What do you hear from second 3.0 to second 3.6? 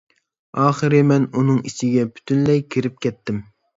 كەتتىم.